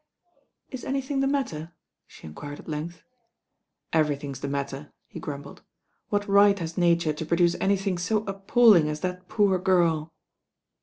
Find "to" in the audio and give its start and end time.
7.13-7.23